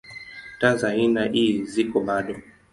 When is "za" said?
0.75-0.87